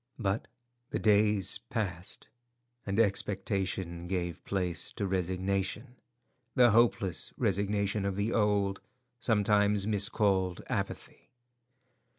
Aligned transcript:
But 0.17 0.47
the 0.89 0.97
days 0.97 1.59
passed, 1.69 2.27
and 2.87 2.99
expectation 2.99 4.07
gave 4.07 4.43
place 4.45 4.91
to 4.93 5.05
resignation—the 5.05 6.71
hopeless 6.71 7.31
resignation 7.37 8.03
of 8.05 8.15
the 8.15 8.33
old, 8.33 8.81
sometimes 9.19 9.85
miscalled, 9.85 10.63
apathy. 10.65 11.29